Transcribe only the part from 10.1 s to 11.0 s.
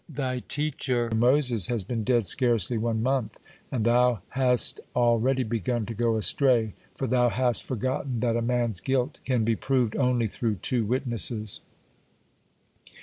through two